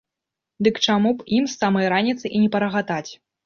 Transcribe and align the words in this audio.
Дык 0.67 0.79
чаму 0.85 1.11
б 1.21 1.27
ім 1.41 1.45
з 1.51 1.59
самай 1.61 1.93
раніцы 1.95 2.35
і 2.35 2.45
не 2.45 2.51
парагатаць. 2.57 3.09